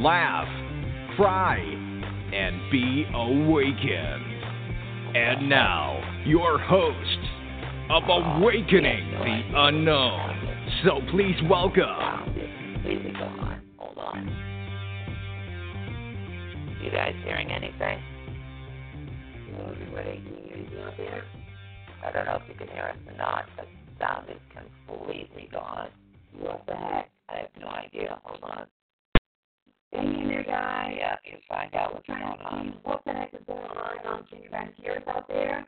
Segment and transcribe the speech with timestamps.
[0.00, 0.48] laugh,
[1.16, 4.30] cry, and be awakened.
[5.14, 7.18] And now, your host
[7.90, 10.36] of Awakening the Unknown.
[10.84, 11.84] So please welcome.
[13.78, 14.28] Hold on.
[16.82, 17.98] You guys hearing anything?
[22.02, 24.40] I don't know if you can hear us or not, but the sound is
[24.86, 25.88] completely gone.
[26.38, 27.10] What the heck?
[27.28, 28.18] I have no idea.
[28.24, 28.66] Hold on.
[29.92, 30.94] Hang in there, guy.
[30.96, 32.74] Yeah, you find out what's going on.
[32.84, 34.06] What the heck is going on?
[34.06, 35.66] Um, can you guys hear us out there?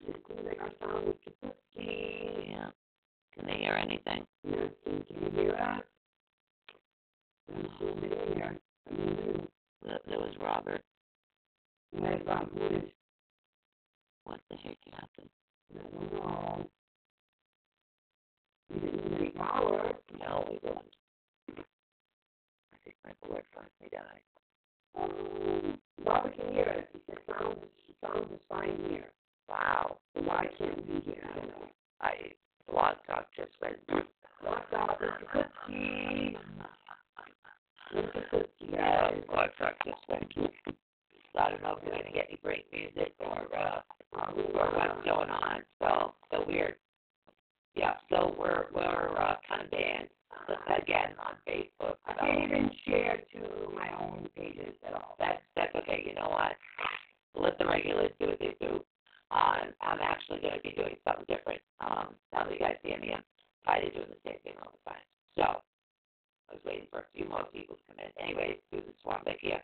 [0.00, 2.50] Seems like our sound is kaputski.
[2.50, 2.70] Yeah.
[3.34, 4.26] Can they hear anything?
[4.44, 5.82] No, can you hear us?
[7.48, 7.52] I
[8.92, 9.46] mean,
[9.86, 10.82] that, was Robert.
[11.92, 12.92] Where's Rob Wood?
[14.24, 15.30] What the heck happened?
[15.74, 16.70] I don't know.
[18.72, 19.92] We didn't any power.
[20.18, 20.99] No, we didn't.
[22.84, 24.20] Think my board finally died.
[24.98, 26.84] Um, Robert can hear us.
[26.92, 27.58] He said sound,
[28.02, 29.10] sound is fine here.
[29.48, 29.98] Wow.
[30.14, 31.28] So why can't we hear?
[31.30, 31.68] I don't know.
[32.00, 32.12] I,
[32.70, 33.76] Blog Talk just went.
[33.86, 34.98] Blog Talk
[35.32, 36.36] cookie.
[37.92, 39.22] It's a cookie, guys.
[39.28, 40.32] Blog Talk just went.
[41.38, 43.80] I don't know if we're gonna get any great music or uh,
[44.12, 45.62] or what's going on.
[45.78, 46.76] So so weird.
[47.74, 47.94] Yeah.
[48.08, 50.08] So we're we're uh, kind of banned
[50.82, 51.96] again on Facebook.
[52.06, 55.16] I can't even share to my own pages at all.
[55.18, 56.04] That's that's okay.
[56.06, 56.56] You know what?
[57.34, 58.84] Let the regulars do what they do.
[59.30, 61.62] Uh, I'm actually going to be doing something different.
[61.80, 64.90] Um, now that you guys see me, I'm of doing the same thing all the
[64.90, 65.06] time.
[65.36, 68.10] So I was waiting for a few more people to come in.
[68.18, 69.62] Anyways, Susan Swanbeck here.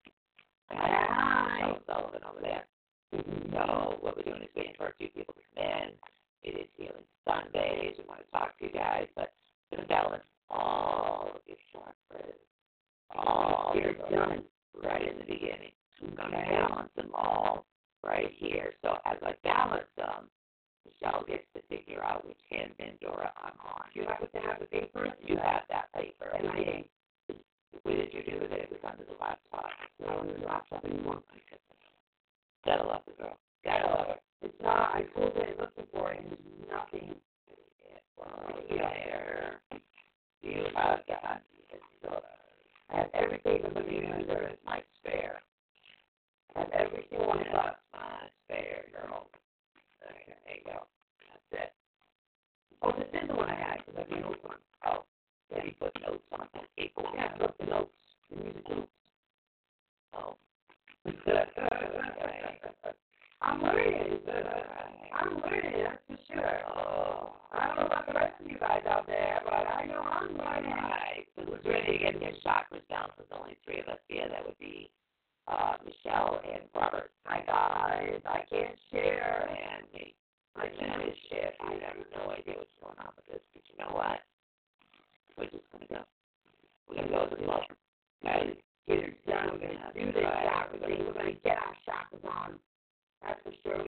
[0.70, 1.74] Hi.
[1.86, 2.66] Sullivan over there.
[3.50, 5.88] So what we're doing is waiting for a few people to come in.
[6.42, 7.98] It is Healing Sundays.
[7.98, 9.34] We want to talk to you guys, but
[9.70, 12.34] we're going to balance all of your chakras.
[13.14, 14.44] All of done
[14.82, 15.72] right in the beginning.
[16.02, 17.64] I'm going to balance them all
[18.04, 18.72] right here.
[18.82, 20.28] So as I balance them,
[20.84, 23.84] Michelle gets to figure out which hand Pandora I'm on.
[23.94, 25.12] You happen to have the paper?
[25.26, 26.30] You have that paper.
[26.38, 26.84] And I
[27.82, 28.62] what did you do with it?
[28.62, 29.70] It was under the laptop.
[30.00, 31.22] No, under the laptop anymore.
[32.64, 33.38] Gotta love the girl.
[33.64, 34.16] Gotta love her.
[34.42, 34.94] It's not.
[34.94, 36.24] I pulled it looking for it.
[36.24, 37.14] There's nothing.
[38.16, 39.60] Well, there.
[40.42, 41.42] You have got.
[42.88, 45.42] I have everything in the universe is my spare.
[46.54, 49.26] Have everything one plus my spare, girl.
[50.00, 50.86] There, there you go.
[51.50, 51.72] That's it.
[52.82, 54.56] Oh, this is the one I had because I made notes on.
[54.86, 55.04] Oh,
[55.50, 57.02] yeah, he put notes on that paper.
[57.14, 57.96] Yeah, I put the notes.
[58.30, 58.36] The
[58.74, 58.92] notes.
[60.14, 60.36] Oh.
[63.42, 64.20] I'm learning.
[65.12, 66.60] I'm learning, that's for sure.
[66.76, 67.32] Oh.
[67.52, 70.36] I don't know about the rest of you guys out there, but I know I'm
[70.36, 70.72] learning.
[70.72, 71.26] Right.
[71.36, 73.10] Who's ready to get their chakras down?
[73.16, 74.28] There's only three of us here.
[74.28, 74.90] That would be
[75.48, 77.10] uh, Michelle and Robert.
[77.24, 78.20] Hi, guys.
[78.26, 79.48] I can't share.
[79.48, 80.14] And me.
[80.56, 81.52] I can't share.
[81.60, 84.20] I have no idea what's going on with this, but you know what?
[85.38, 86.00] We're just going to go.
[86.88, 87.60] We're going to go with the flow.
[88.24, 88.52] Guys,
[88.88, 89.48] get it done.
[89.52, 90.24] We're going to do this.
[90.24, 92.58] We're going to get our chakras on.
[93.22, 93.78] That's for sure.
[93.78, 93.86] We're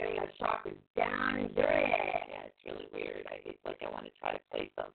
[1.38, 1.90] and dirty.
[1.90, 3.26] Yeah, it's really weird.
[3.30, 4.92] I, it's like I want to try to play some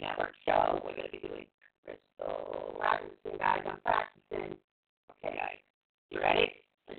[0.00, 0.80] Network show.
[0.84, 1.46] We're going to be doing
[1.84, 3.62] Crystal Robinson, guys.
[3.66, 4.56] I'm practicing.
[5.10, 5.60] Okay, guys.
[6.10, 6.52] You ready?
[6.88, 6.96] We're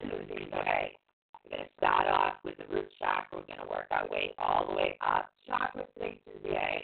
[0.60, 0.96] okay?
[1.34, 3.40] I'm going to start off with the root chakra.
[3.40, 5.30] We're going to work our way all the way up.
[5.48, 6.83] Chakra six to the A.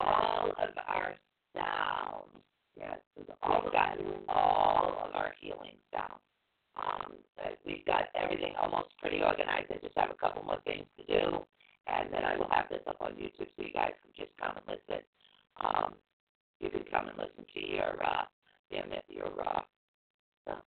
[0.00, 1.14] all of our
[1.54, 2.42] sounds.
[2.76, 6.20] Yes, We've got all of our healing sounds.
[6.76, 7.12] Um,
[7.64, 9.70] we've got everything almost pretty organized.
[9.70, 11.38] I just have a couple more things to do,
[11.86, 14.56] and then I will have this up on YouTube so you guys can just come
[14.56, 15.04] and listen.
[15.60, 15.94] Um,
[16.60, 18.24] you can come and listen to your uh,
[18.70, 19.60] it, your uh,
[20.50, 20.60] uh,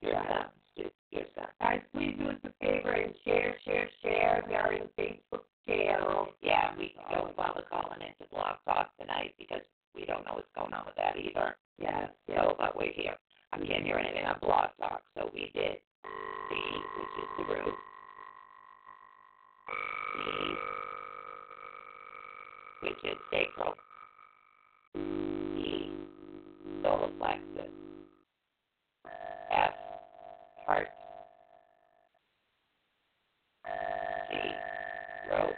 [0.00, 1.50] your sounds, your, your sounds.
[1.60, 4.44] Guys, please do us a favor and share, share, share.
[4.48, 6.28] We are in Facebook jail.
[6.42, 9.62] Yeah, we don't bother calling into Blog Talk tonight because
[9.94, 11.56] we don't know what's going on with that either.
[11.78, 12.10] Yes.
[12.26, 13.16] So, but we're here.
[13.52, 15.78] I can't hear anything on Blog Talk, so we did
[16.48, 16.54] C,
[16.98, 17.74] which is the root.
[20.14, 20.20] C,
[22.82, 23.74] which is sacral.
[25.58, 25.90] E,
[26.82, 27.70] solar plexus.
[30.64, 30.88] F, heart.
[34.30, 34.36] G,
[35.28, 35.54] throat.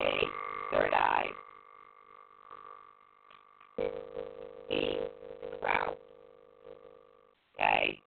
[0.00, 0.20] A,
[0.72, 1.26] third eye.
[4.68, 4.98] B,
[5.60, 5.94] crown.
[7.54, 8.00] Okay?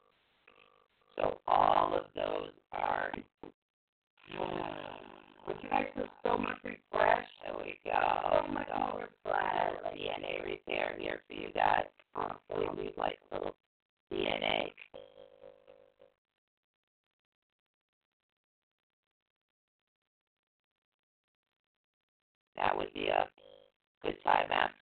[1.16, 3.12] So all of those are.
[5.46, 7.30] But you feel so much refreshed.
[7.46, 8.48] There we go.
[8.54, 9.68] Much So, more refreshed.
[9.96, 10.37] DNA repair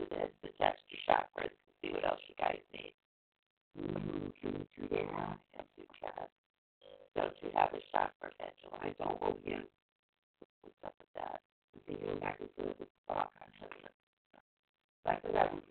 [0.06, 2.94] after this to test your chakras and see what else you guys need.
[3.76, 5.40] That?
[5.56, 5.86] Yes, you.
[7.16, 8.78] Don't you have a chakra, Angela?
[8.82, 9.64] I don't oh, hold him.
[10.62, 11.42] What's up with that?
[11.74, 13.32] I'm thinking back into the talk.
[15.04, 15.62] Back to that one.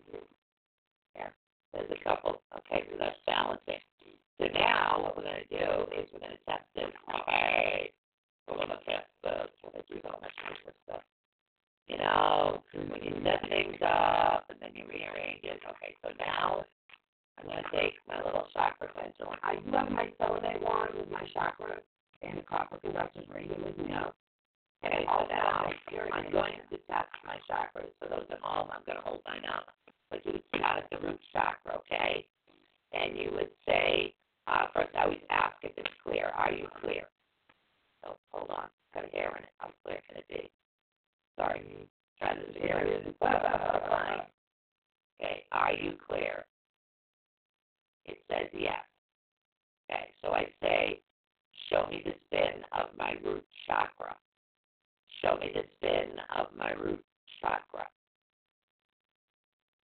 [1.73, 2.41] There's a couple.
[2.57, 3.83] Okay, so that's balancing.
[4.39, 6.87] So now what we're going to do is we're going to test this.
[6.87, 7.91] Okay.
[8.47, 9.51] We're going to test this.
[9.59, 11.03] We're going to do all my super stuff.
[11.87, 15.61] You know, when you set things up and then you rearrange it.
[15.69, 16.65] Okay, so now
[17.37, 19.37] I'm going to take my little chakra pendulum.
[19.43, 21.77] I do have my selenite wand with my chakra
[22.23, 23.85] and the copper conductors here with me.
[23.89, 24.11] No.
[24.83, 25.69] Okay, so now
[26.13, 27.93] I'm going to test my chakras.
[27.99, 29.67] For those at home, I'm going to hold mine up.
[30.09, 32.25] But you would start at the root chakra, okay?
[32.93, 34.13] And you would say,
[34.47, 36.31] uh, first I always ask if it's clear.
[36.35, 37.03] Are you clear?
[38.03, 38.69] So hold on.
[38.93, 39.49] Got a hair in it.
[39.57, 40.49] How clear can it be?
[41.37, 41.89] Sorry.
[42.19, 42.87] Try this There again.
[42.87, 43.15] it is.
[43.19, 44.21] Fine.
[45.21, 46.45] Okay, are you clear?
[48.05, 48.83] It says yes.
[49.89, 51.01] Okay, so I say,
[51.69, 54.15] show me the spin of my root chakra.
[55.21, 57.03] Show me the spin of my root
[57.41, 57.87] chakra.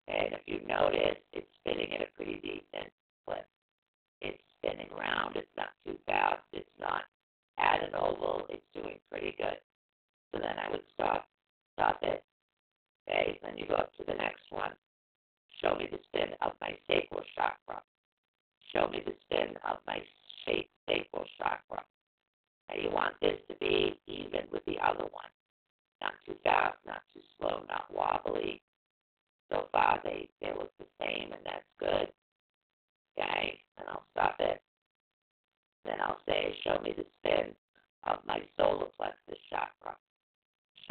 [0.07, 2.91] And if you notice, it's spinning at a pretty decent
[3.25, 3.47] clip.
[4.21, 5.35] It's spinning round.
[5.37, 6.41] It's not too fast.
[6.53, 7.03] It's not
[7.57, 8.45] at an oval.
[8.49, 9.57] It's doing pretty good.
[10.31, 11.27] So then I would stop,
[11.73, 12.23] stop it.
[13.09, 14.71] Okay, then you go up to the next one.
[15.61, 17.81] Show me the spin of my sacral chakra.
[18.73, 19.99] Show me the spin of my
[20.45, 21.83] sacral chakra.
[22.69, 25.31] Now you want this to be even with the other one.
[26.01, 28.61] Not too fast, not too slow, not wobbly.
[29.49, 32.07] So far they, they look the same and that's good.
[33.17, 34.61] Okay, and I'll stop it.
[35.83, 37.53] Then I'll say, show me the spin
[38.05, 39.97] of my solar plexus chakra.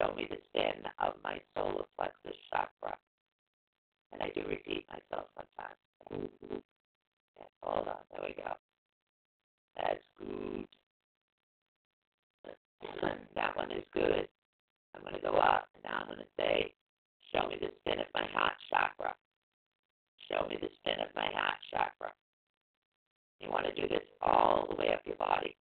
[0.00, 2.96] Show me the spin of my solar plexus chakra.
[4.12, 6.30] And I do repeat myself sometimes.
[7.36, 8.52] Yeah, hold on, there we go.
[9.76, 10.66] That's good.
[13.34, 14.26] that one is good.
[14.94, 16.72] I'm going to go up, and now I'm going to say,
[17.32, 19.14] show me the spin of my heart chakra.
[20.30, 22.12] Show me the spin of my heart chakra.
[23.40, 25.56] You want to do this all the way up your body.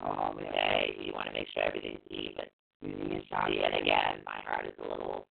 [0.00, 0.48] Oh, man.
[0.48, 2.50] Okay, you want to make sure everything's even.
[2.84, 3.22] Using.
[3.22, 5.26] See, and again, my heart is a little.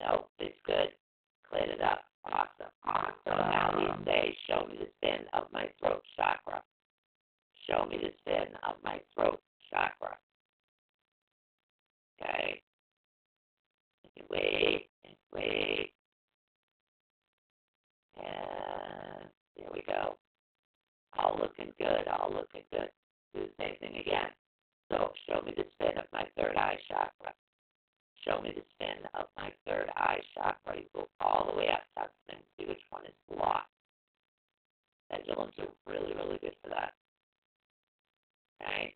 [0.00, 0.88] Nope, it's good.
[1.48, 2.02] Cleared it up.
[2.24, 3.14] Awesome.
[3.24, 6.62] So now we say, show me the spin of my throat chakra.
[7.68, 10.16] Show me the spin of my throat chakra.
[12.20, 12.62] Okay.
[14.30, 15.92] Wait and wait.
[18.16, 20.16] And there we go.
[21.18, 22.08] All looking good.
[22.08, 22.90] All looking good.
[23.34, 24.30] Do the same thing again.
[24.90, 27.34] So show me the spin of my third eye chakra.
[28.24, 30.76] Show me the spin of my third eye chakra.
[30.76, 33.70] You go all the way up, test and see which one is blocked.
[35.10, 36.94] Pendulums are really, really good for that.
[38.62, 38.94] Okay.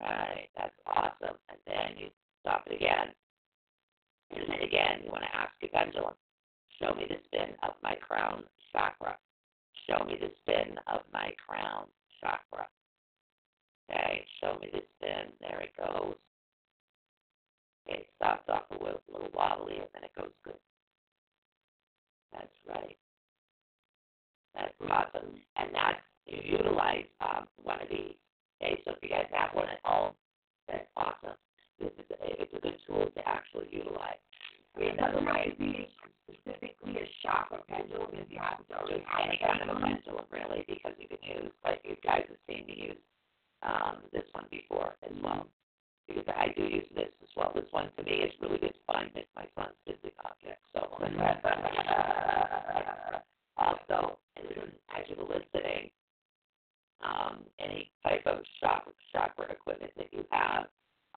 [0.00, 1.36] Right, that's awesome.
[1.48, 2.08] And then you
[2.40, 3.14] stop it again.
[4.30, 6.14] And then again, you want to ask your pendulum,
[6.80, 9.18] Show me the spin of my crown chakra.
[9.86, 11.86] Show me the spin of my crown
[12.20, 12.68] chakra.
[13.90, 15.32] Okay, show me the spin.
[15.40, 16.14] There it goes.
[17.86, 20.60] It starts off a little, little wobbly and then it goes good.
[22.32, 22.96] That's right.
[24.54, 25.34] That's awesome.
[25.56, 28.14] And that's you utilize um, one of these.
[28.62, 30.12] Okay, so if you guys have one at home,
[30.68, 31.36] that's awesome.
[31.80, 34.20] This is a, it's a good tool to actually utilize.
[34.76, 35.88] It doesn't have be
[36.24, 41.08] specifically a chakra pendulum you have to Just kind of a pendulum, really, because you
[41.08, 43.02] can use, like you guys have seen me use
[43.62, 45.46] um, this one before as well.
[46.06, 47.52] Because I do use this as well.
[47.54, 50.62] This one to me is really good to find my, my son's physics object.
[50.72, 50.80] So
[53.56, 55.90] also, as you're listening,
[57.02, 60.66] um, any type of chakra, chakra equipment that you have,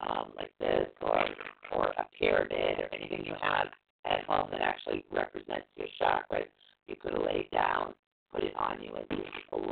[0.08, 1.24] um, like this or
[1.72, 3.68] or a pyramid or anything you have
[4.04, 6.48] at home that actually represents your chakras,
[6.86, 7.94] you could lay down,
[8.32, 9.08] put it on you, and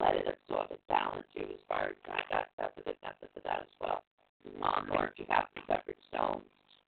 [0.01, 2.25] let it absorb it down into you as far as that.
[2.31, 4.03] that that's a good method for that as well.
[4.63, 6.43] Um, or if you have the separate stones,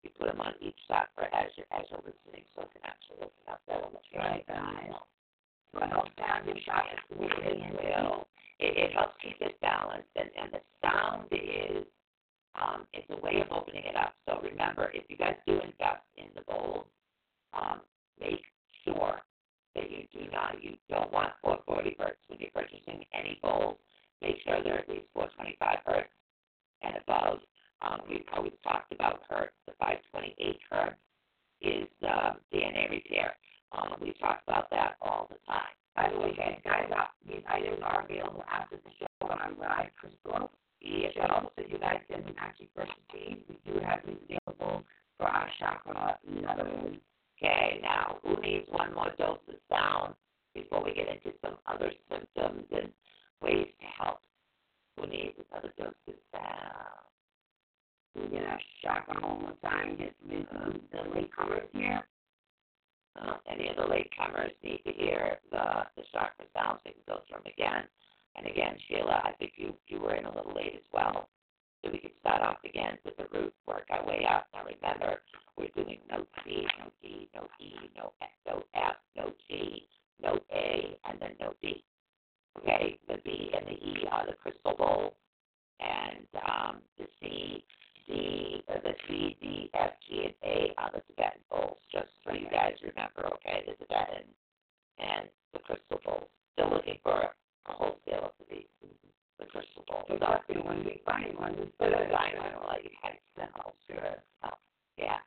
[0.04, 3.26] you put them on each chakra as you're as you're listening, so it can actually
[3.26, 3.92] open up that one.
[4.14, 4.46] Right,
[5.84, 8.28] it helps down your chakras and will.
[8.60, 11.86] It, it helps keep it balanced, and, and the sound is
[12.56, 14.16] um, it's a way of opening it up.
[14.28, 16.86] So remember, if you guys do invest in the bowls,
[17.54, 17.82] um,
[18.20, 18.44] make
[18.84, 19.22] sure
[19.76, 23.78] that you do not, you don't want 440 hertz when you're purchasing any bowls.
[24.22, 26.10] Make sure they're at least 425 hertz
[26.82, 27.40] and above.
[27.82, 29.54] Um, we've always talked about hertz.
[29.66, 31.00] The 528 hertz
[31.62, 33.36] is uh, DNA repair.
[33.72, 35.74] Um, we talk about that all the time.
[35.96, 39.52] By the way, guys, guys, uh, these items are available after the show on our
[39.52, 40.52] live crystal
[40.84, 43.38] Show, so you guys can actually purchase these.
[43.48, 44.18] We do have these
[44.48, 44.84] available
[45.18, 46.98] for our chakra lovers.
[47.38, 50.16] Okay, now who needs one more dose of sound
[50.56, 52.90] before we get into some other symptoms and
[53.42, 54.20] ways to help?
[54.98, 57.06] Who needs another dose of sound?
[58.16, 62.04] We get our chakra one more time, get uh, the latecomers here.
[63.22, 66.80] Uh, any of the latecomers need to hear the the chakra sounds.
[66.86, 67.84] We can go through them again
[68.36, 68.78] and again.
[68.88, 71.30] Sheila, I think you you were in a little late as well,
[71.84, 74.48] so we could start off again with the root, work our way up.
[74.54, 75.22] Now remember,
[75.58, 79.88] we're doing no C, no D, no E, no F, no F, no G,
[80.22, 81.84] no A, and then no B.
[82.58, 85.16] Okay, the B and the E are the crystal bowl,
[85.80, 87.64] and um, the C,
[88.08, 91.78] D, uh, the C, D, F, G, and A are the Tibetan bowls.
[91.92, 94.28] Just so you guys remember, okay, the Tibetan
[95.00, 96.28] and the crystal bowls.
[96.54, 97.34] Still looking for
[97.68, 98.66] a wholesaler for these,
[99.40, 100.06] the crystal bowls.
[100.08, 101.56] So that's the one we find one.
[101.58, 104.24] We But put I it know, like, head symbols, sure.
[104.44, 104.58] Oh,
[104.98, 105.20] yeah.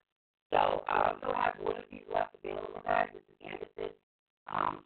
[0.50, 3.08] So, um, also have one of these left available, guys.
[3.12, 3.98] This is amethyst.
[4.46, 4.84] Um,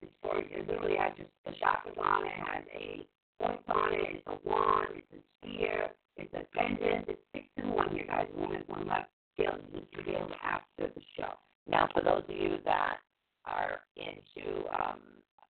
[0.00, 2.32] it's for it literally has just the chakras on it.
[2.32, 3.06] Has a
[3.38, 4.00] point on it.
[4.16, 4.88] It's a wand.
[4.96, 5.90] It's a spear.
[6.16, 7.08] It's a pendant.
[7.08, 7.94] It's six in one.
[7.94, 9.10] You guys only have one left.
[9.36, 11.32] Gail, this is available after the show.
[11.66, 12.98] Now, for those of you that
[13.46, 15.00] are into um,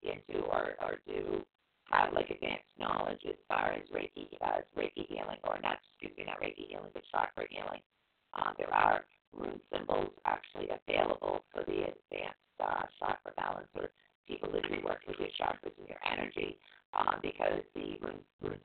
[0.03, 1.45] into or, or do
[1.91, 6.25] have like advanced knowledge as far as Reiki, uh, Reiki healing, or not, excuse me,
[6.25, 7.81] not Reiki healing, but chakra healing,
[8.35, 13.91] uh, there are rune symbols actually available for the advanced uh, chakra balance or
[14.27, 16.59] people that do work with your chakras and your energy,
[16.95, 18.61] uh, because the rune, rune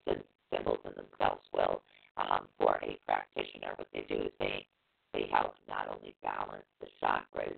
[0.53, 1.81] symbols in themselves will,
[2.17, 4.65] um, for a practitioner, what they do is they
[5.13, 7.57] they help not only balance the chakras,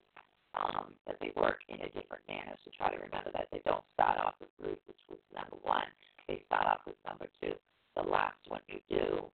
[0.55, 2.55] um, but they work in a different manner.
[2.65, 5.87] So try to remember that they don't start off with root, which was number one.
[6.27, 7.53] They start off with number two.
[7.95, 9.31] The last one you do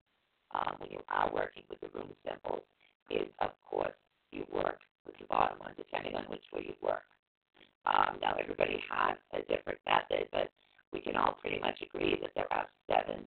[0.52, 2.64] um, when you are working with the rune symbols
[3.10, 3.96] is, of course,
[4.32, 7.06] you work with the bottom one, depending on which way you work.
[7.86, 10.52] Um, now, everybody has a different method, but
[10.92, 13.26] we can all pretty much agree that there are seven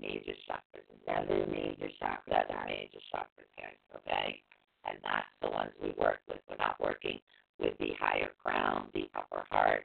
[0.00, 2.46] major chakras Seven major chakras.
[2.46, 4.42] seven major chakras, guys, okay?
[4.88, 6.38] And that's the ones we work with.
[6.48, 7.20] We're not working
[7.58, 9.84] with the higher crown, the upper heart,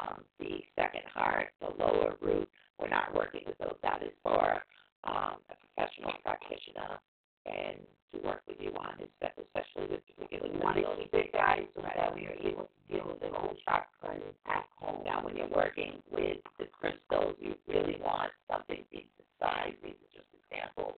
[0.00, 2.48] um, the second heart, the lower root.
[2.78, 3.76] We're not working with those.
[3.82, 4.62] That is for
[5.04, 7.00] um, a professional practitioner
[7.46, 7.78] and
[8.12, 11.82] to work with you on, especially with particular We want to keep it, guys, so
[11.82, 15.02] that we are able to deal with their own chakras at home.
[15.04, 19.74] Now, when you're working with the crystals, you really want something decent size.
[19.82, 20.96] These are just examples.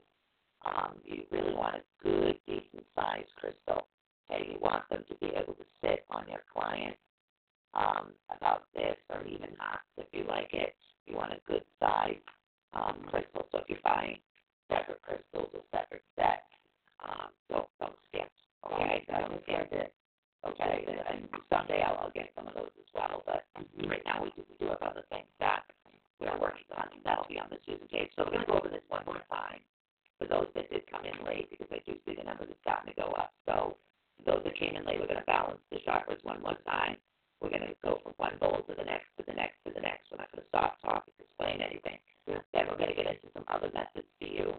[0.65, 3.89] Um, you really want a good, decent sized crystal.
[4.31, 6.97] Okay, you want them to be able to sit on your client
[7.75, 10.77] um, about this or even not if you like it.
[11.07, 12.21] You want a good size
[12.75, 13.49] um, crystal.
[13.53, 14.19] So if you're buying
[14.71, 16.49] separate crystals or separate sets,
[17.05, 18.31] um, don't don't skip.
[18.67, 19.95] Okay, don't skip it.
[20.47, 23.25] Okay, and, and someday I'll, I'll get some of those as well.
[23.27, 23.45] But
[23.89, 25.65] right now we do, we do have other things that
[26.21, 28.11] we're working on, and that'll be on the Susan page.
[28.17, 29.63] So we're to go over this one more time
[30.19, 32.95] for those that did come in late, because I do see the numbers are starting
[32.95, 33.33] to go up.
[33.47, 33.77] So
[34.25, 36.97] those that came in late, we're going to balance the chakras one more time.
[37.41, 39.81] We're going to go from one bowl to the next, to the next, to the
[39.81, 40.09] next.
[40.11, 41.99] We're not going to stop talking, explain anything.
[42.27, 42.39] Yeah.
[42.55, 44.55] Then we're going to get into some other methods for you,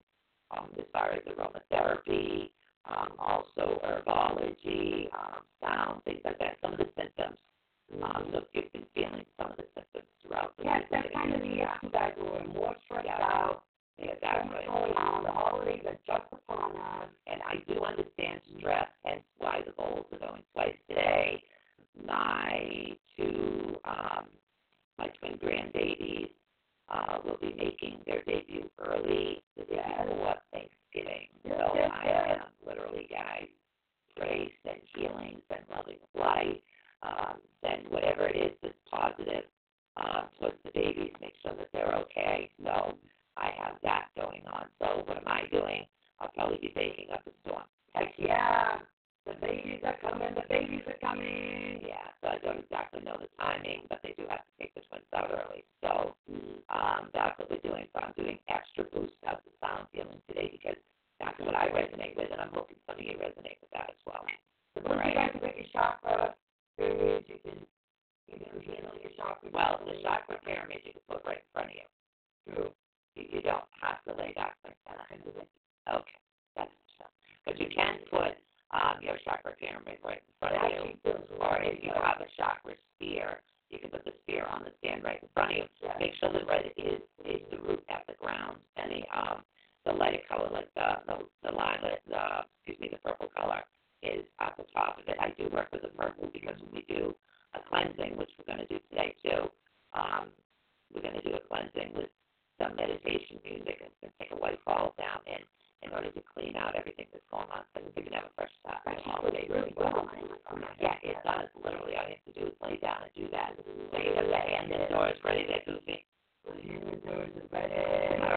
[0.51, 2.51] um, as far as aromatherapy,
[2.85, 6.57] um, also herbology, um, sound, things like that.
[6.61, 7.37] Some of the symptoms.
[8.03, 11.13] Um, so if you've been feeling some of the symptoms throughout the Yes, week, that's
[11.13, 12.13] kind of the issue, guys.
[12.17, 13.23] We're more stressed Yeah.
[13.23, 13.63] out.
[13.99, 14.07] That.
[14.07, 14.65] There's so much Exactly.
[14.65, 15.23] going on.
[15.23, 17.09] The holidays are just upon us.
[17.27, 21.43] and I do understand stress, hence why the bowls are going twice today.
[22.05, 24.29] My two, um,
[24.97, 26.31] my twin grandbabies
[26.89, 30.07] uh, will be making their debut early the day Yes.
[30.09, 31.29] before Thanksgiving.
[31.45, 32.07] Yes, so yes, I
[32.41, 33.47] am literally, guys,
[34.15, 36.57] grace and healing and loving life.
[37.03, 39.45] Um, send whatever it is that's positive
[39.97, 42.51] uh, towards the babies, make sure that they're okay.
[42.63, 42.97] So
[43.37, 44.67] I have that going on.
[44.79, 45.85] So what am I doing?
[46.19, 47.63] I'll probably be baking up a storm.
[47.93, 48.79] Heck yeah.
[49.25, 50.35] The babies are coming.
[50.35, 51.81] The babies are coming.
[51.81, 54.81] Yeah, so I don't exactly know the timing, but they do have to take the
[54.85, 55.65] twins out early.
[55.81, 56.13] So
[56.69, 57.87] um, that's what we're doing.
[57.93, 60.77] So I'm doing extra boost of the sound healing today because
[61.19, 64.01] that's what I resonate with, and I'm hoping some of you resonate with that as
[64.05, 64.21] well.
[64.77, 66.35] So don't you guys with your chakra
[66.77, 67.57] pyramids, you can
[68.29, 69.49] you can handle your chakra.
[69.53, 71.87] Well, the chakra pyramid you can put right in front of you.
[72.53, 72.69] True.
[73.15, 75.07] You, you don't have to lay back like that.
[75.87, 76.19] Okay,
[76.55, 77.05] that's so.
[77.45, 78.37] But you can put
[78.71, 81.11] um, your chakra pyramid right in front of you.
[81.39, 85.03] Or if you have a chakra sphere, you can put the sphere on the stand
[85.03, 85.65] right in front of you.
[85.83, 85.93] Yeah.
[85.99, 89.43] Make sure the red is is the root at the ground, and the um
[89.85, 93.61] the lighter color like the the, the lilac, the excuse me, the purple color
[94.01, 95.17] is at the top of it.
[95.19, 97.13] I do work with the purple because when we do
[97.53, 99.49] a cleansing, which we're going to do today too,
[99.93, 100.29] um,
[100.93, 102.09] we're going to do a cleansing with
[102.59, 105.41] some meditation music and, and take a white ball down in
[105.83, 108.49] in order to clean out everything that's going on so we can have a fresh
[108.61, 108.81] start.
[108.85, 109.49] the Actually holidays.
[109.49, 110.09] really well.
[110.81, 111.49] Yeah, it does.
[111.53, 113.53] Literally, all you have to do is lay down and do that.
[113.59, 116.05] So you have the hand indoors ready there, Goofy.
[116.47, 116.53] All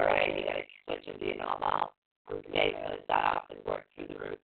[0.05, 1.93] right, you got to switch into your normal.
[2.31, 4.41] Okay, so let's start off and work through the root.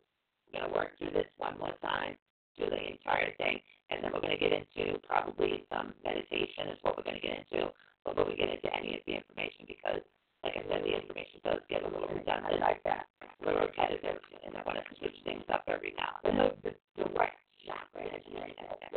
[0.52, 2.16] We're to work through this one more time,
[2.58, 3.60] do the entire thing,
[3.90, 7.68] and then we're to get into probably some meditation is what we're to get into
[8.04, 10.02] before we get into any of the information because,
[10.44, 13.06] like I said, the information does get a little I redundant, like that.
[13.22, 16.50] a little repetitive, and I want to switch things up every now and then.
[16.62, 18.36] the, the direct chakra energy.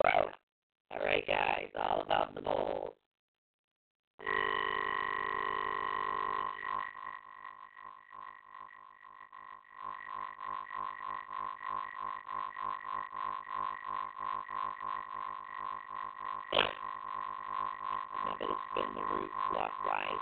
[0.04, 0.30] Wow.
[0.92, 2.94] All right, guys, all about the bowls.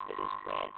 [0.09, 0.71] It is red.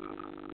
[0.00, 0.49] Mm-hmm.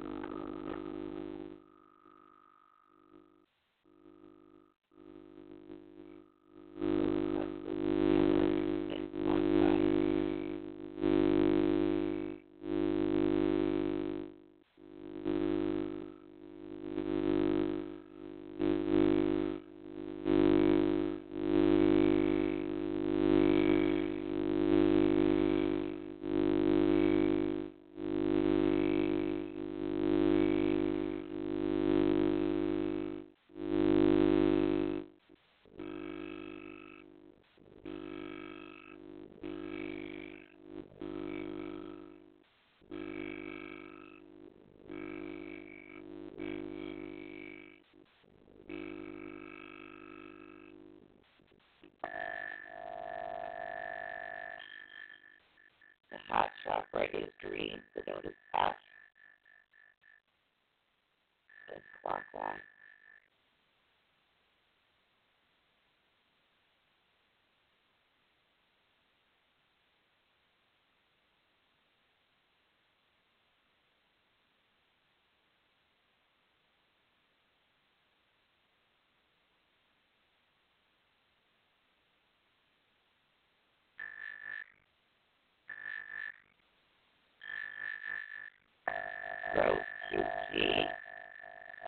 [90.17, 90.87] to see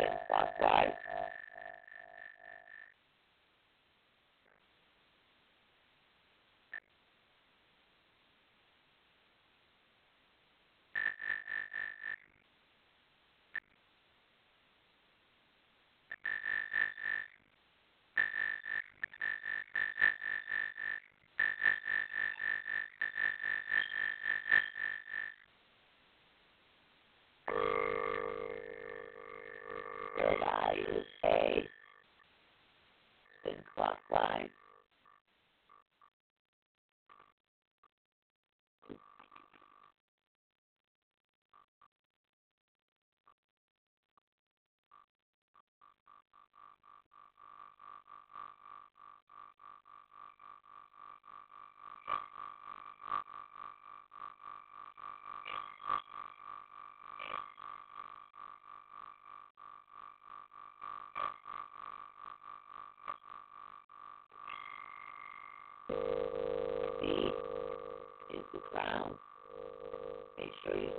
[0.00, 0.97] if what I
[70.68, 70.92] person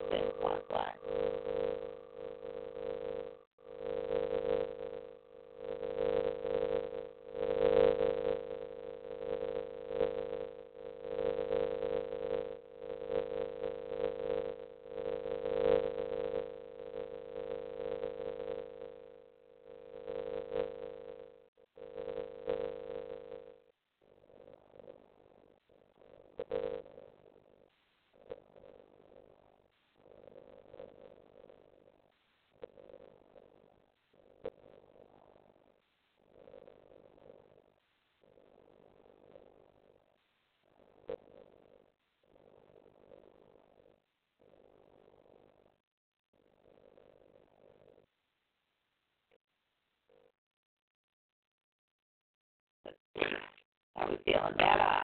[54.29, 54.79] feeling that.
[54.79, 54.98] Uh,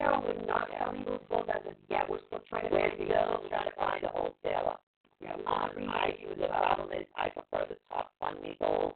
[0.00, 1.64] Michelle would not tell me who sold that.
[1.90, 4.76] Yeah, we're still trying to find the deal, trying to find a wholesaler.
[5.20, 6.40] Yeah, um, I do.
[6.40, 8.94] The problem is I prefer the top funding goals.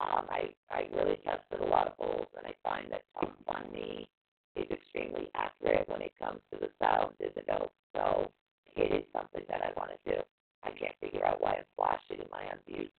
[0.00, 3.72] Um, I, I really tested a lot of bowls, and I find that Top Fund
[3.72, 4.08] Me
[4.54, 7.72] is extremely accurate when it comes to the sound of the note.
[7.92, 8.30] So
[8.76, 10.20] it is something that I want to do.
[10.62, 12.90] I can't figure out why I'm flashing in my unmute.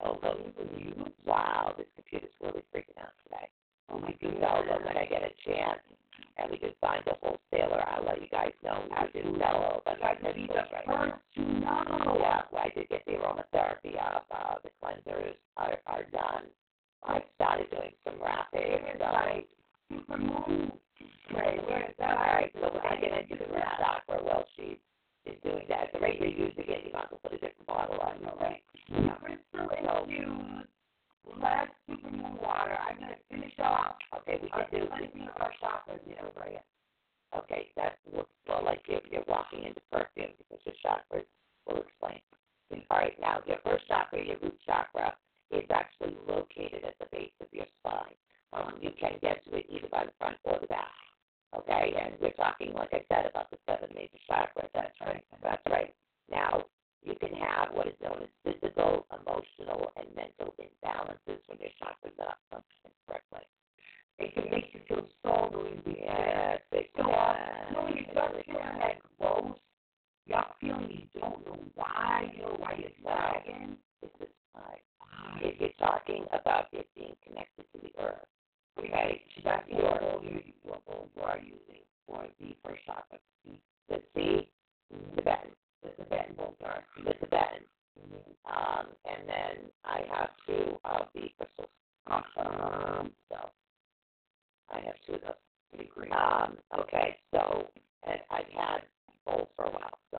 [0.00, 0.52] Although,
[1.26, 3.50] wow, this computer's really freaking out today
[3.88, 5.80] when we do NOLA, when I get a chance,
[6.38, 9.82] and we can find a wholesaler, I'll let you guys know I we do know,
[9.84, 11.22] But I can be the right first now.
[11.36, 12.18] to know.
[12.20, 14.26] Yeah, well, I did get the aromatherapy up.
[14.30, 16.46] Uh, the cleansers are, are done.
[17.04, 18.62] I started doing some wrapping.
[18.92, 19.44] And I,
[21.34, 22.16] right, where's that?
[22.18, 24.24] All right, so I get into the room doctor.
[24.24, 24.80] Well, she
[25.26, 25.88] is doing that.
[25.88, 28.24] At the rate you're using it, you might as well put a different bottle on,
[28.26, 28.62] all right?
[28.90, 29.86] Yeah, we're still in
[31.40, 32.76] less super moon water.
[32.76, 33.96] I'm gonna finish off.
[34.18, 36.60] Okay, we can do cleansing of our chakras, you know, right?
[37.36, 41.26] Okay, that looks well like you're, you're walking into perfume because your chakras
[41.66, 42.20] will explain.
[42.90, 45.14] All right, now your first chakra, your root chakra,
[45.50, 48.16] is actually located at the base of your spine.
[48.52, 50.88] Um, you can get to it either by the front or the back.
[51.56, 54.68] Okay, and we're talking, like I said, about the seven major chakras.
[54.74, 55.24] That's right.
[55.42, 55.94] That's right.
[56.30, 56.64] Now,
[57.04, 62.14] you can have what is known as physical, emotional, and mental imbalances when your chakras
[62.20, 63.40] are not functioning correctly.
[64.18, 67.66] It can make you feel so really Yes, they So, can.
[67.68, 69.58] you know, when you start feeling that gross,
[70.28, 73.76] yuck feeling, you don't know why, you know, why it's lagging.
[74.02, 75.40] It's a spine.
[75.42, 78.26] If you're talking about it being connected to the earth,
[78.78, 83.18] okay, That's your whole you you are using for the first chakra.
[83.88, 84.46] the Tibetan,
[84.90, 85.50] The Tibetan
[86.64, 86.84] are.
[87.04, 87.64] the Tibetan,
[88.46, 91.68] um, and then I have two of the crystals.
[92.06, 93.12] Awesome.
[93.28, 93.36] So
[94.70, 95.32] I have two of those.
[95.70, 96.12] Pretty great.
[96.12, 97.68] Um, okay, so
[98.06, 98.82] and I've had
[99.24, 99.98] both for a while.
[100.10, 100.18] So,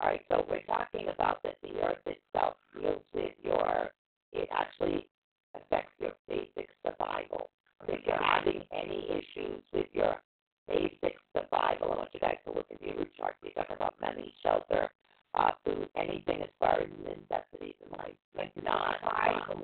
[0.00, 3.90] all right, so we're talking about that the earth itself deals with your.
[4.32, 5.08] It actually
[5.54, 7.50] affects your basic survival.
[7.88, 10.16] If you're having any issues with your
[10.68, 13.36] basic survival, I want you guys to look at your root chart.
[13.42, 14.90] You're talking about money, shelter,
[15.34, 18.16] uh, food, anything as far as necessities in life.
[18.36, 19.62] Like not Vital um,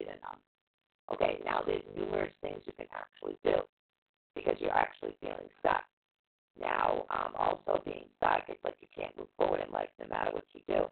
[0.00, 0.38] grounded enough.
[1.14, 3.62] Okay, now there's numerous things you can actually do
[4.34, 5.84] because you're actually feeling stuck.
[6.60, 10.32] Now, um, also being stuck, it's like you can't move forward in life no matter
[10.32, 10.84] what you do.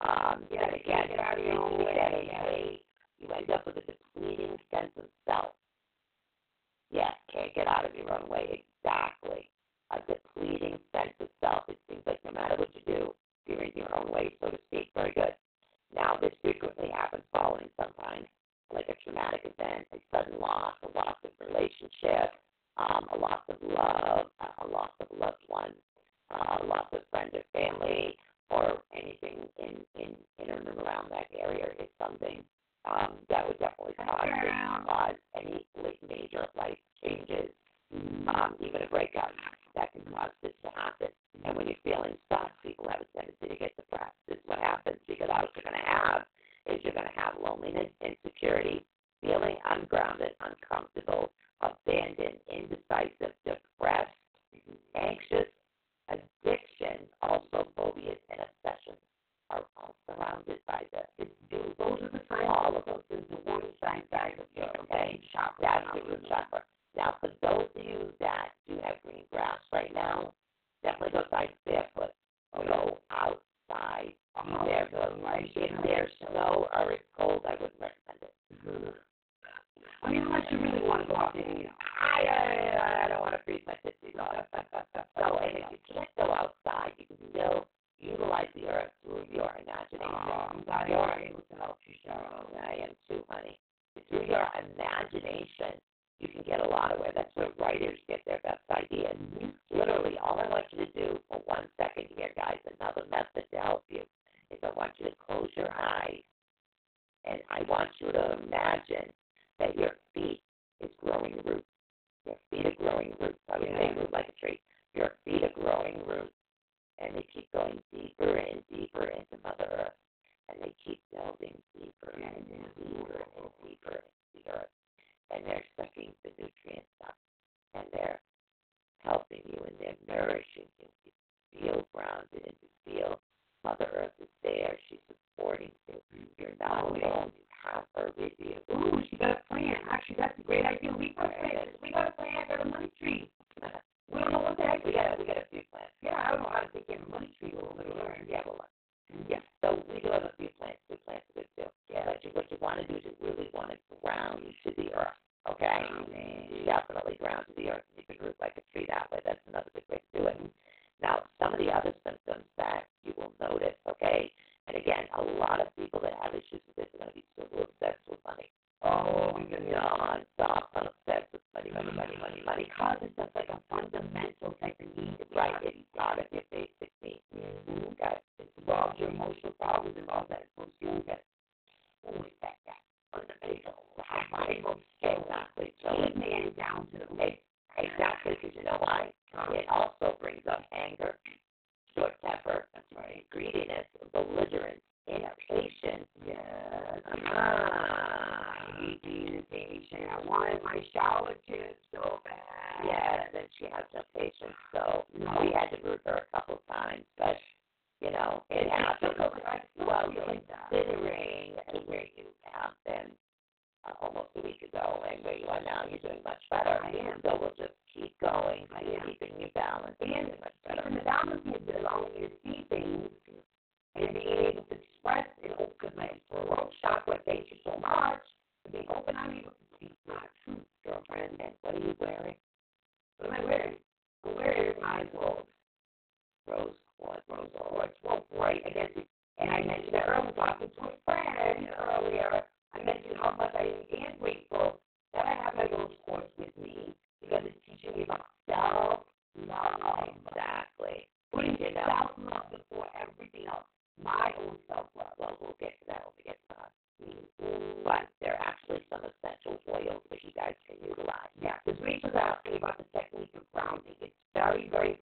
[0.00, 2.80] Um, and again, get out of your own you way,
[3.18, 5.54] you end up with a depleting sense of self.
[6.90, 8.59] Yes, can't get out of your own way.
[27.34, 28.16] Or family,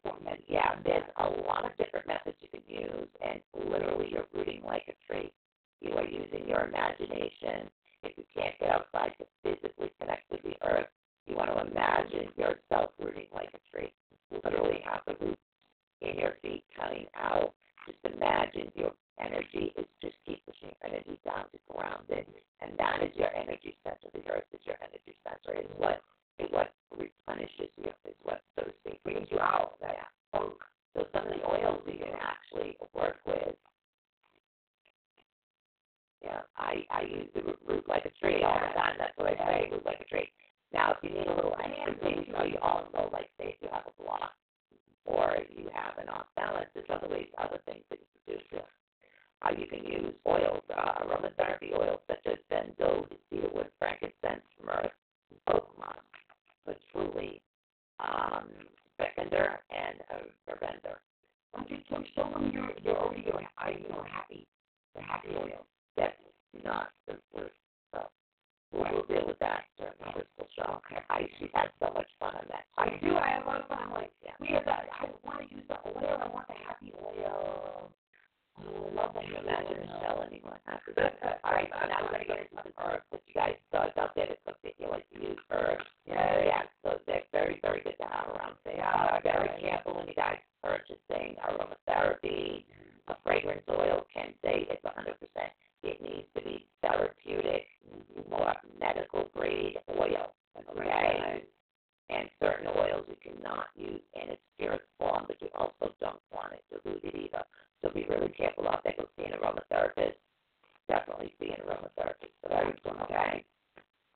[0.04, 3.40] very yeah, there's a lot of different methods you can use, and
[3.70, 5.32] literally you're rooting like a tree.
[5.80, 7.70] You are using your imagination.
[8.02, 10.88] If you can't get outside to physically connect with the earth,
[11.26, 13.92] you want to imagine yourself rooting like a tree.
[14.30, 15.42] Literally have the roots
[16.00, 17.54] in your feet coming out.
[17.86, 22.26] Just imagine your energy is just keep pushing your energy down to grounded,
[22.60, 24.08] and that is your energy center.
[24.12, 25.58] The earth is your energy center.
[25.58, 26.00] It's what
[26.38, 27.90] it what replenishes you.
[28.06, 29.78] Is what so to speak Brings you out.
[29.80, 30.08] That Yeah.
[30.32, 30.58] funk.
[30.94, 33.56] So some of the oils you can actually work with.
[36.22, 38.96] Yeah, I I use the root, like a tree all the time.
[38.98, 40.32] That's what I say, root like a tree.
[40.72, 43.68] Now, if you need a little extra thing, so you also like say if you
[43.72, 44.32] have a block
[45.04, 48.44] or you have an off balance, there's other ways, other things that you can do
[48.50, 48.64] too.
[49.42, 54.90] Uh, you can use oils, uh, aromatherapy oils such as benzoin, cedarwood, frankincense, myrrh,
[55.48, 55.68] oak
[56.68, 57.42] moss, patchouli,
[58.00, 58.48] um,
[59.00, 60.98] Beckender, and uh, Vervender.
[61.52, 64.46] Why don't you so show them your, your already your, I, you know, happy,
[64.96, 65.66] the happy oil.
[65.96, 66.16] That's
[66.64, 67.54] not the first
[67.90, 68.10] stuff.
[68.72, 70.80] We'll, we'll deal with that during the crystal show.
[71.10, 72.66] I she's had so much fun on that.
[72.78, 73.16] I do.
[73.16, 73.78] I have a lot of fun.
[73.82, 74.32] I'm like, Yeah.
[74.40, 74.88] we have that.
[75.00, 76.18] I want to use the oil.
[76.22, 77.92] I want the happy oil.
[78.60, 79.80] Oh, I love that you imagine.
[79.80, 80.92] Michelle anyone happy?
[81.44, 84.14] All right, so now we're gonna get into the herbs that you guys thought out
[84.14, 85.84] there that that you to use herbs.
[86.06, 88.56] Yeah, Yeah, so they're very, very good to have around.
[88.64, 92.64] So yeah, very careful when you guys purchasing aromatherapy.
[93.08, 95.16] A fragrance oil can say it's 100%.
[95.82, 97.66] It needs to be therapeutic,
[98.28, 100.34] more medical grade oil.
[100.70, 101.44] Okay.
[102.10, 106.54] And certain oils you cannot use in its purest form, but you also don't want
[106.54, 107.44] it diluted either.
[107.82, 108.94] So be really careful out there.
[108.96, 110.16] Go see an aromatherapist.
[110.88, 112.64] Definitely see an aromatherapist for that.
[113.02, 113.44] Okay.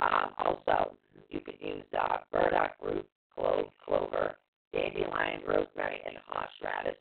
[0.00, 0.96] Um, also,
[1.28, 4.36] you can use uh, burdock root, clove, clover,
[4.72, 6.98] dandelion, rosemary, and horseradish,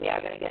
[0.00, 0.47] Going to get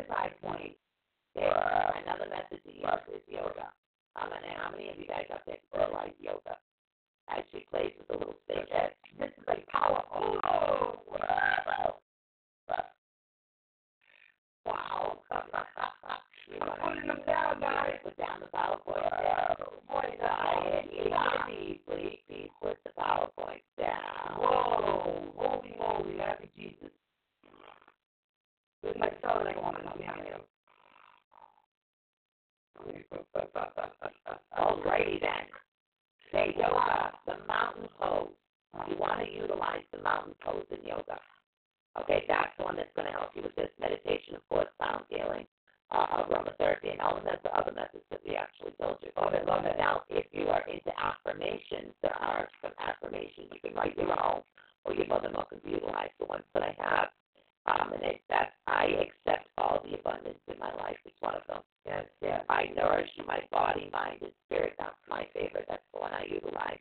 [0.00, 0.76] everybody the tiger's eye point.
[1.34, 3.70] There, uh, another method to use is yoga.
[4.16, 6.58] How many, how many of you guys out there realize yoga?
[7.28, 8.66] Actually plays with the little stick.
[9.18, 10.40] This is like powerful.
[10.44, 12.00] Oh, Wow.
[14.66, 15.18] wow.
[16.50, 17.60] You wanna- Putting them down.
[18.02, 19.22] Put down the PowerPoint.
[19.22, 19.56] Wow.
[19.88, 21.44] Boy, Quiet, yeah.
[21.46, 24.36] please, please put the PowerPoint down.
[24.40, 25.32] Whoa.
[25.36, 26.18] Holy moly.
[26.18, 26.90] Happy Jesus.
[28.82, 29.46] There's my son.
[29.46, 30.40] I want to know behind you.
[34.56, 35.46] Alrighty then.
[36.32, 38.32] Say yoga, the mountain pose.
[38.88, 41.20] You want to utilize the mountain pose in yoga.
[42.00, 45.04] Okay, that's the one that's going to help you with this meditation, of course, sound
[45.10, 45.44] healing,
[45.90, 49.10] uh, aromatherapy, and all the other methods that we actually told you.
[49.16, 49.76] Love it, love it.
[49.76, 54.42] Now, if you are into affirmations, there are some affirmations you can write your own,
[54.84, 57.08] or your mother can utilize the ones that I have.
[57.66, 60.96] Um, and it, that I accept all the abundance in my life.
[61.04, 61.60] It's one of them.
[61.86, 62.44] Yes, yes.
[62.48, 64.74] I nourish my body, mind, and spirit.
[64.78, 65.66] That's my favorite.
[65.68, 66.80] That's the one I utilize.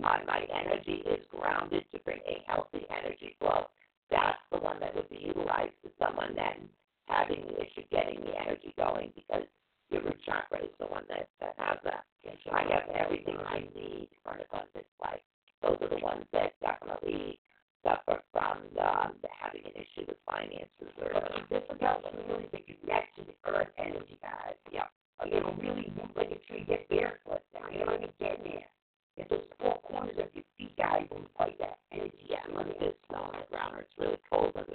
[0.00, 3.66] My, my energy is grounded to bring a healthy energy flow.
[4.10, 6.62] That's the one that would be utilized to someone that's
[7.06, 9.44] having the issue getting the energy going because
[9.90, 12.04] your root chakra is the one that, that has that.
[12.52, 15.20] I have everything I need for an abundant life.
[15.62, 17.38] Those are the ones that definitely
[17.84, 22.66] suffer from the, the having an issue with finances or is how to really make
[22.66, 24.56] a connection to the earth energy, guys.
[24.72, 24.88] Yeah.
[25.20, 27.70] Like it'll really move like a tree, get barefoot down.
[27.72, 28.10] You I mean?
[28.18, 28.66] Get there.
[29.16, 32.26] Get those four corners of your feet, guys, and fight that energy.
[32.26, 33.76] Yeah, look at this snow on the ground.
[33.78, 34.74] It's really cold under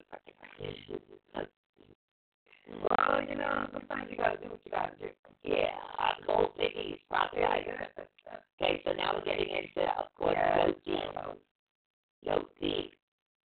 [2.70, 5.10] Well, you know, sometimes you gotta do what you gotta do.
[5.44, 5.76] Yeah,
[6.26, 7.66] cold piggies, prophesied.
[8.62, 10.38] Okay, so now we're getting into, of course,
[10.86, 11.36] no
[12.26, 12.94] No deep.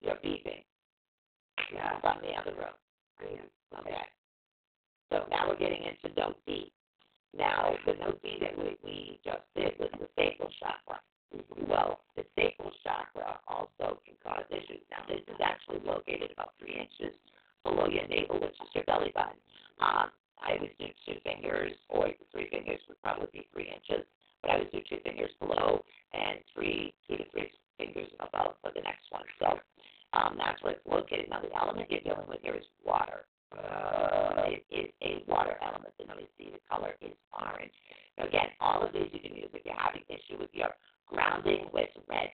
[0.00, 0.64] You're beeping
[1.72, 2.00] Yeah.
[2.00, 2.74] from the other room.
[3.20, 3.50] I am.
[3.80, 4.06] Okay.
[5.10, 6.72] So now we're getting into no deep.
[7.36, 11.02] Now, the no deep that we, we just did was the sacral chakra.
[11.68, 14.82] Well, the sacral chakra also can cause issues.
[14.90, 17.16] Now, this is actually located about three inches
[17.64, 19.40] below your navel, which is your belly button.
[19.80, 20.10] Um,
[20.40, 24.06] I would do two fingers, or three fingers would probably be three inches,
[24.42, 28.70] but I would do two fingers below and three, two to three fingers above for
[28.76, 29.24] the next one.
[29.40, 29.56] So
[30.12, 31.32] um, that's where it's located.
[31.32, 33.24] Now, the element you're dealing with here is water.
[33.56, 35.96] Uh, it is a water element.
[35.98, 37.72] And let me see, the color is orange.
[38.18, 40.76] Now, again, all of these you can use if you're having issue with your
[41.08, 42.30] grounding with red.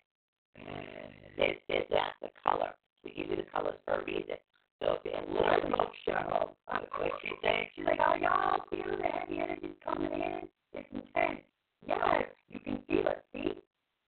[1.36, 2.74] There's, there's that, the color.
[3.04, 4.36] We give you the colors for a reason.
[4.80, 6.50] So if you're a little show.
[6.66, 10.48] What she said, she's like, oh, y'all feel the heavy energy coming in?
[10.72, 11.40] It's intense.
[11.86, 13.24] Yes, you can feel it.
[13.32, 13.52] See?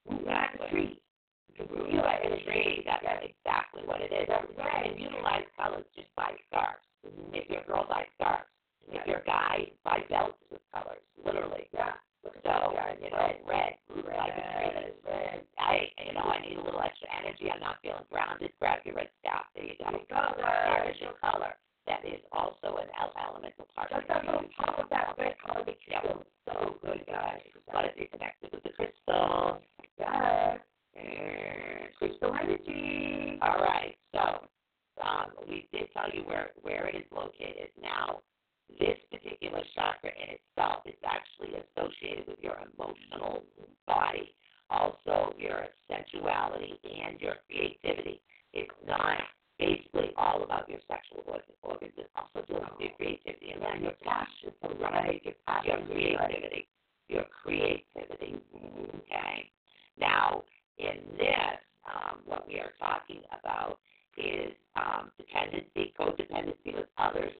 [0.09, 0.99] Move a tree.
[1.59, 2.29] You can You like a
[3.03, 4.27] that's exactly what it is.
[4.31, 6.83] And utilize colors just by scarves.
[7.33, 8.47] If you're a girl, buy scarves.
[8.87, 11.67] If you're guy, buy belts with colors, literally.
[11.73, 11.93] Yeah.
[12.23, 14.03] So, you know, red, tree.
[14.03, 15.41] Red, red.
[15.57, 17.51] I, you know, I need a little extra energy.
[17.51, 18.51] I'm not feeling grounded.
[18.59, 19.45] Grab your red staff.
[19.55, 19.85] There you go.
[19.91, 20.95] There you go, There guys.
[20.95, 21.53] is your color.
[21.87, 22.89] That is also an
[23.19, 23.91] elemental part.
[23.91, 27.41] Just that little pop of that red color you feel so good, guys.
[27.71, 29.61] But if you're connected with the crystal,
[29.99, 30.59] Yes.
[30.97, 33.39] Mm, Crystal energy.
[33.41, 33.95] all right.
[34.13, 34.47] So,
[35.03, 37.69] um, we did tell you where where it is located.
[37.81, 38.21] Now,
[38.79, 43.43] this particular chakra in itself is actually associated with your emotional
[43.87, 44.35] body,
[44.69, 48.21] also your sensuality and your creativity.
[48.53, 49.21] It's not
[49.57, 51.23] basically all about your sexual
[51.63, 51.93] organs.
[51.97, 54.91] It's also dealing with your creativity and then your passion for Right.
[54.93, 55.21] right.
[55.25, 55.87] Your your passion right.
[55.89, 56.67] creativity.
[57.07, 58.39] Your creativity.
[58.95, 59.51] Okay.
[59.97, 60.43] Now,
[60.79, 63.79] in this, um, what we are talking about
[64.17, 67.33] is um, dependency, codependency with others,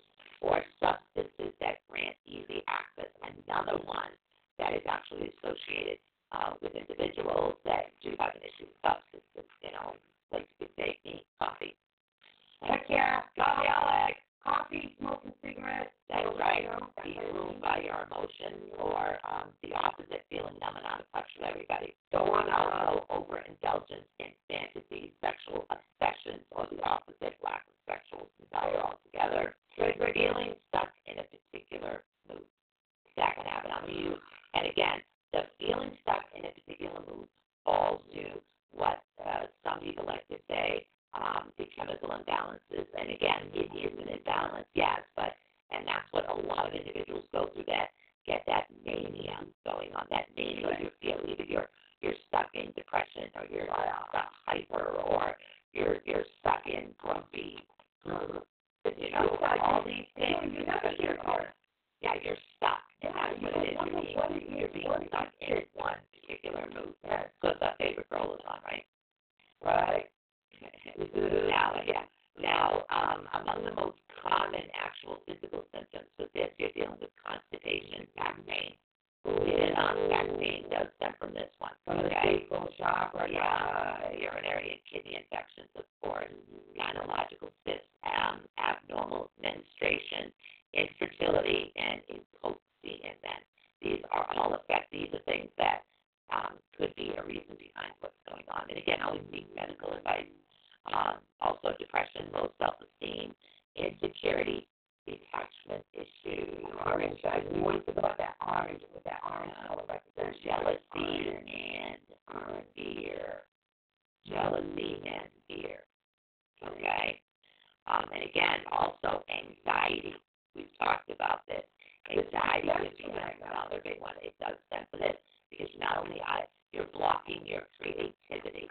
[117.90, 120.14] Um, and again, also anxiety.
[120.56, 121.66] We've talked about this.
[122.10, 124.14] Anxiety be another big one.
[124.22, 125.18] It does stem from this
[125.50, 128.70] because not only I, you're blocking your creativity.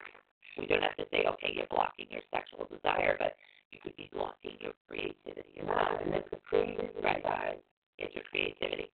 [0.58, 3.34] We don't have to say, okay, you're blocking your sexual desire, but
[3.70, 5.98] you could be blocking your creativity as well.
[6.02, 7.22] And it's the creativity, Right.
[7.22, 7.58] guys.
[7.98, 8.90] It's your creativity.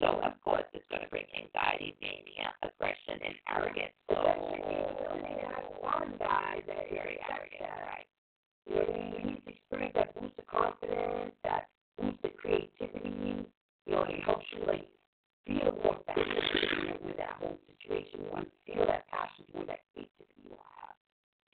[0.00, 3.96] So, of course, it's going to bring anxiety, mania, aggression, and arrogance.
[4.08, 6.62] So, that you have fun, guys.
[6.66, 8.08] That very arrogant, right?
[8.68, 13.46] To experience that boost of confidence, that boost of creativity.
[13.86, 14.88] You know, it helps you like
[15.46, 18.26] feel more passionate with that whole situation.
[18.66, 20.96] Feel that passion toward that creativity you have.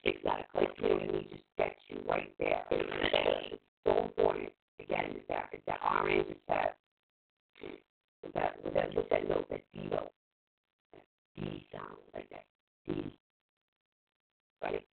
[0.03, 0.61] Exactly.
[0.61, 1.27] Like, you know, I mean?
[1.29, 2.65] just gets you right there.
[2.71, 4.49] It's so important.
[4.79, 6.77] Again, it's that it's orange, it's that
[7.61, 9.89] it's that that that note, that D
[11.37, 12.45] D sound like that.
[12.87, 13.13] D.
[14.61, 14.85] Right?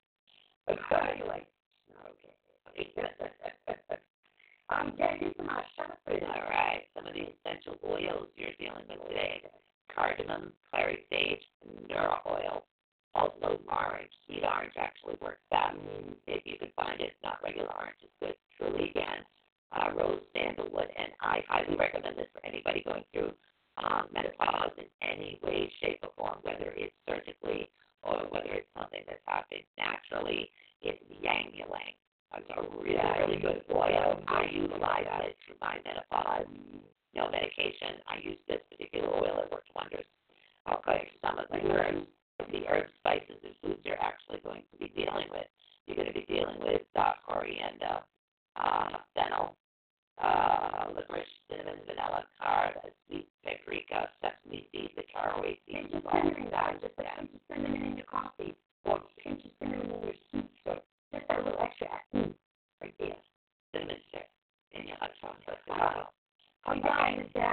[0.67, 0.79] Like
[1.27, 1.58] like, it's not
[2.79, 3.67] okay.
[4.69, 6.23] I'm getting into my chakras.
[6.23, 6.83] All right.
[6.95, 9.41] Some of the essential oils you're dealing with today
[9.93, 11.43] cardamom, clary sage,
[11.89, 12.65] neroli oil.
[13.15, 14.11] Also, orange.
[14.25, 15.75] Sweet orange actually works best.
[16.27, 18.35] If you can find it, not regular orange is good.
[18.55, 19.25] Truly, again,
[19.73, 23.33] uh, rose, sandalwood, and I highly recommend this for anybody going through
[23.77, 27.69] um, menopause in any way, shape, or form, whether it's surgically
[28.03, 30.51] or whether it's something that's happening naturally.
[30.81, 31.95] It's Yang Ylang.
[32.37, 34.21] It's a really, good oil.
[34.27, 36.45] I utilize it through my menopause.
[37.15, 38.01] No medication.
[38.07, 39.41] I use this particular oil.
[39.43, 40.05] It works wonders.
[40.71, 42.05] Okay, some of the herbs,
[42.51, 45.47] the herbs, spices, and foods you're actually going to be dealing with.
[45.87, 48.05] You're going to be dealing with uh, coriander,
[48.55, 49.55] uh, fennel,
[50.21, 52.75] uh, licorice, cinnamon, vanilla, card,
[53.07, 55.89] sweet paprika, sesame seeds, the caraway seeds.
[55.91, 56.75] Pinch of cinnamon, guys.
[56.81, 58.53] Just pinch cinnamon in your coffee,
[58.85, 60.49] or pinch of cinnamon in your soup.
[60.63, 60.79] So
[66.77, 67.48] your hot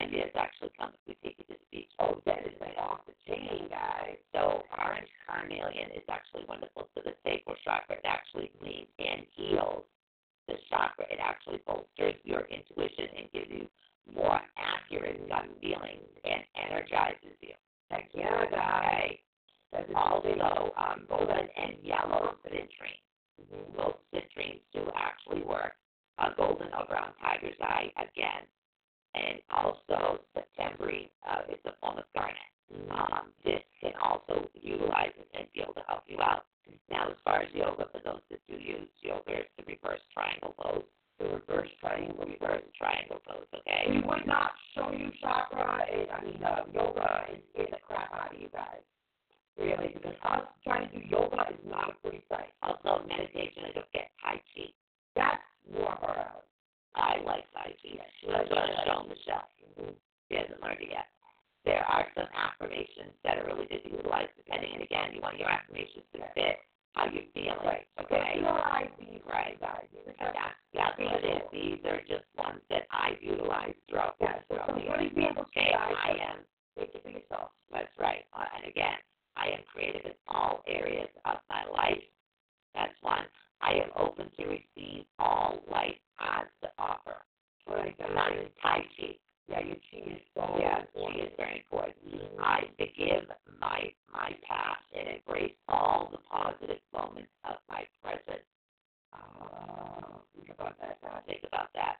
[0.00, 0.69] Your ideas actually
[57.84, 58.86] like Tai she That's likes what I'm that.
[58.86, 59.48] showing Michelle.
[60.28, 61.06] She hasn't learned it yet.
[61.64, 65.38] There are some affirmations that are really good to utilize, depending, and again, you want
[65.38, 66.60] your affirmations to fit
[66.94, 67.86] how you're feeling, Right.
[68.00, 68.32] okay?
[68.34, 69.60] Visualize these Right.
[69.60, 69.86] guys.
[70.18, 71.50] That's, that's what it is.
[71.52, 75.72] These are just ones that I've utilized throughout, Yeah, so throughout the good Okay.
[75.74, 76.46] I am.
[76.74, 77.50] For yourself.
[77.70, 78.24] That's right.
[78.32, 78.96] Uh, And again,
[79.36, 82.02] I am creative in all areas of my life.
[82.74, 83.26] That's one.
[83.60, 87.22] I am open to receive all life has to offer.
[87.70, 88.48] Right, Not guys.
[88.62, 89.16] Tai Chi.
[89.48, 91.22] Yeah, your chi is so Yeah, important.
[91.26, 91.96] is very important.
[92.40, 98.42] I forgive my my past and embrace all the positive moments of my present.
[99.12, 101.22] Uh, think about that, guys.
[101.26, 101.96] Think about that.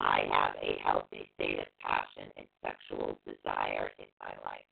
[0.00, 4.64] I have a healthy state of passion and sexual desire in my life.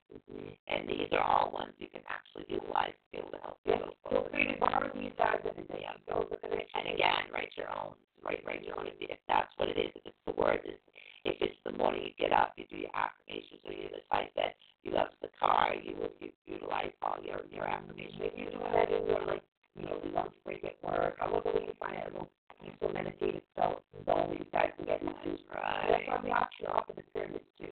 [0.67, 3.73] And these are all ones you can actually utilize to be able to help you.
[3.73, 5.85] Yeah, feel free to borrow these guys every day.
[6.09, 6.25] Those
[6.73, 7.93] And again, write your own.
[8.25, 8.87] Write, write your own.
[8.87, 10.81] If, if that's what it is, if it's the words, if,
[11.25, 14.53] if it's the morning you get up, you do your affirmations, or you, I said,
[14.83, 18.21] you left the car, you will you utilize all your your affirmations.
[18.21, 19.43] If you're doing that in your like,
[19.77, 22.29] you know, the lunch break at work, I love the way you find little
[22.61, 25.01] peaceful meditative zone zone where you guys can get.
[25.01, 26.07] That's Right.
[26.07, 27.69] why we option off of the pyramids too.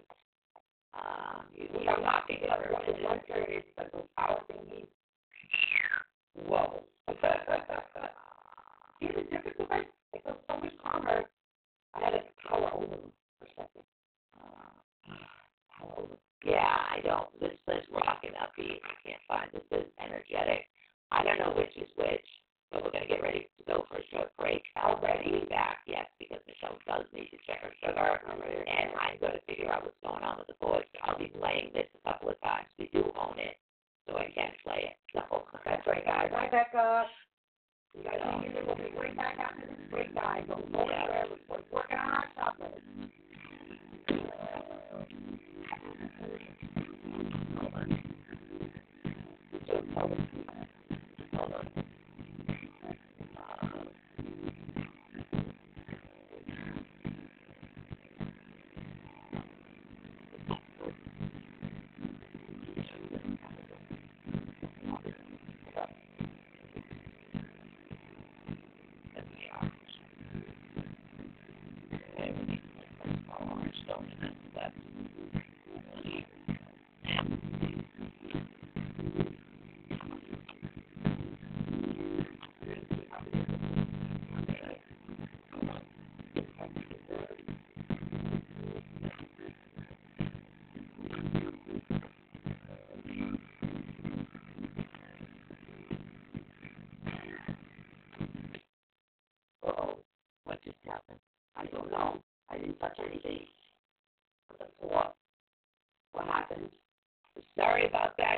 [0.93, 4.41] Um, you We are not think picking up one of one pyramids, but those power
[4.49, 4.88] thingies.
[6.45, 6.84] Whoa.
[8.99, 9.58] See the difference?
[9.60, 11.26] It's like it feels so much calmer.
[11.93, 12.72] I had a power.
[16.43, 17.32] Yeah, I don't.
[17.39, 18.84] This says rock and upbeat.
[18.84, 19.49] I can't find.
[19.53, 20.68] This says energetic.
[21.11, 22.28] I don't know which is which,
[22.72, 24.64] but we're gonna get ready to go for a short break.
[24.76, 29.72] Already back, yes, because Michelle does need to check her sugar, and I'm gonna figure
[29.72, 30.84] out what's going on with the boys.
[31.03, 32.68] I'll be playing this a couple of times.
[32.78, 33.55] We do own it,
[34.07, 34.97] so I can play it.
[35.64, 36.30] That's right, guys.
[36.34, 37.05] Hi, Becca.
[37.96, 38.36] You go anywhere.
[41.50, 42.30] We're working on our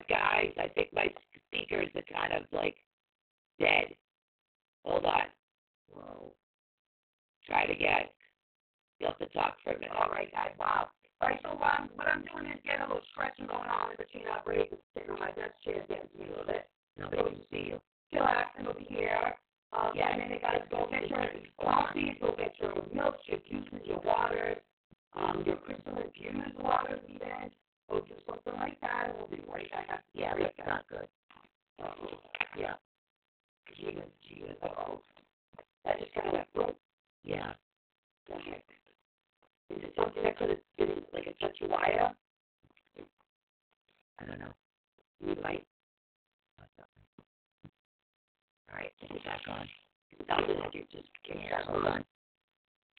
[0.07, 0.51] guys.
[0.57, 1.07] I think my
[1.47, 2.77] speakers are kind of like
[3.59, 3.95] dead.
[4.83, 5.27] Hold on.
[5.91, 6.31] Whoa.
[7.45, 8.09] Try it again.
[8.99, 9.95] You'll have to talk for a minute.
[9.95, 10.51] All right, guys.
[10.59, 10.89] Wow.
[11.21, 13.97] All right, so um, what I'm doing is getting a little stretching going on in
[13.97, 14.75] between our breaks.
[14.93, 16.67] Sitting on my desk chair, getting to me a little bit.
[16.99, 17.79] Nobody will see you.
[18.11, 19.35] Relaxing over here.
[19.71, 20.94] Um, yeah, and then they got us going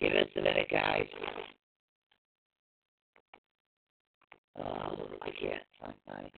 [0.01, 1.07] Give us a minute, guys.
[4.57, 6.31] Um, uh, I can't find mine.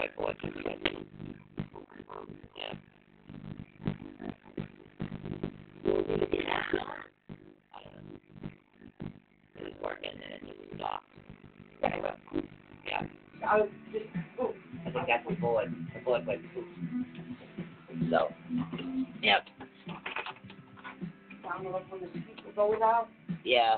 [0.00, 0.50] like what It
[9.62, 11.04] was working and it just stopped.
[11.82, 12.12] Anyway,
[12.86, 13.02] yeah.
[13.46, 14.04] I was just.
[14.86, 16.40] I think that's what Boyd, the Boyd.
[18.10, 18.28] So,
[19.22, 19.44] yep.
[21.42, 23.08] Down the look when the speaker goes out?
[23.44, 23.76] Yeah.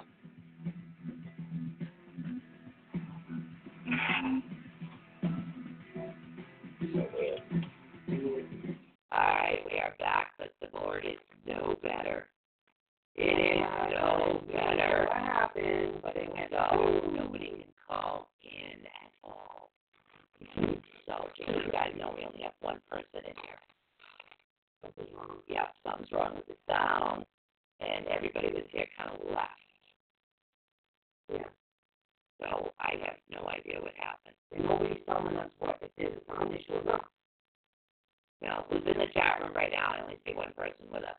[40.12, 41.16] only see one person with us.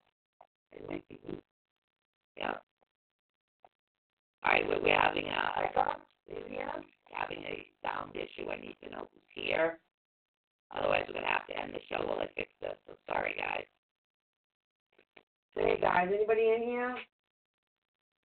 [2.37, 2.53] Yeah.
[4.43, 5.95] All right, we're, we're having a, a
[7.11, 8.49] having a sound issue.
[8.49, 9.79] I need to know who's here.
[10.75, 12.75] Otherwise, we're gonna have to end the show while I fix this.
[12.87, 13.65] So sorry, guys.
[15.55, 16.95] Hey guys, anybody in here?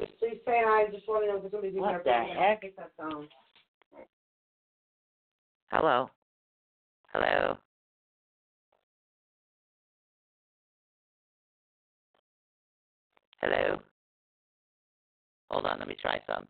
[0.01, 0.85] Just please say hi.
[0.85, 2.58] I just want to know if somebody's in What the heck?
[16.01, 16.46] try some.